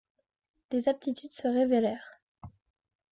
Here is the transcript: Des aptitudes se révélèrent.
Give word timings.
Des 0.71 0.89
aptitudes 0.89 1.31
se 1.31 1.47
révélèrent. 1.47 2.19